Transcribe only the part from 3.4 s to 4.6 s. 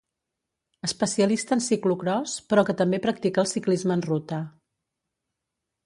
el ciclisme en ruta.